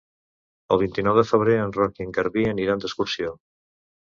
[0.75, 3.37] El vint-i-nou de febrer en Roc i en Garbí aniran d'excursió.